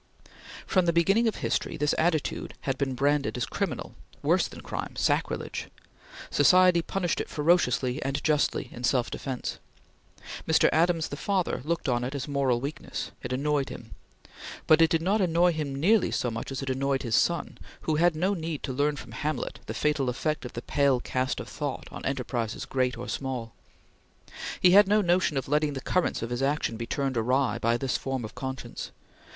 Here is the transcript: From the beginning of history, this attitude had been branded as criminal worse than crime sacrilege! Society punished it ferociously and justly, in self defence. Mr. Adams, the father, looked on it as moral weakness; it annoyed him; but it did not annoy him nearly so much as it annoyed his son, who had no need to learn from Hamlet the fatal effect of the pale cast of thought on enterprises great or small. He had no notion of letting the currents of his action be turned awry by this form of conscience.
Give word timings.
From 0.65 0.87
the 0.87 0.93
beginning 0.93 1.27
of 1.27 1.35
history, 1.35 1.77
this 1.77 1.93
attitude 1.95 2.55
had 2.61 2.75
been 2.75 2.95
branded 2.95 3.37
as 3.37 3.45
criminal 3.45 3.93
worse 4.23 4.47
than 4.47 4.61
crime 4.61 4.95
sacrilege! 4.95 5.67
Society 6.31 6.81
punished 6.81 7.21
it 7.21 7.29
ferociously 7.29 8.01
and 8.01 8.23
justly, 8.23 8.69
in 8.73 8.83
self 8.83 9.11
defence. 9.11 9.59
Mr. 10.47 10.69
Adams, 10.73 11.09
the 11.09 11.15
father, 11.17 11.61
looked 11.63 11.87
on 11.87 12.03
it 12.03 12.15
as 12.15 12.27
moral 12.27 12.59
weakness; 12.59 13.11
it 13.21 13.31
annoyed 13.31 13.69
him; 13.69 13.93
but 14.65 14.81
it 14.81 14.89
did 14.89 15.03
not 15.03 15.21
annoy 15.21 15.51
him 15.51 15.75
nearly 15.75 16.09
so 16.09 16.31
much 16.31 16.51
as 16.51 16.63
it 16.63 16.71
annoyed 16.71 17.03
his 17.03 17.13
son, 17.15 17.59
who 17.81 17.97
had 17.97 18.15
no 18.15 18.33
need 18.33 18.63
to 18.63 18.73
learn 18.73 18.95
from 18.95 19.11
Hamlet 19.11 19.59
the 19.67 19.75
fatal 19.75 20.09
effect 20.09 20.45
of 20.45 20.53
the 20.53 20.63
pale 20.63 20.99
cast 20.99 21.39
of 21.39 21.47
thought 21.47 21.87
on 21.91 22.03
enterprises 22.05 22.65
great 22.65 22.97
or 22.97 23.07
small. 23.07 23.53
He 24.59 24.71
had 24.71 24.87
no 24.87 25.01
notion 25.01 25.37
of 25.37 25.47
letting 25.47 25.73
the 25.73 25.79
currents 25.79 26.23
of 26.23 26.31
his 26.31 26.41
action 26.41 26.75
be 26.75 26.87
turned 26.87 27.17
awry 27.17 27.59
by 27.59 27.77
this 27.77 27.97
form 27.97 28.25
of 28.25 28.33
conscience. 28.33 28.89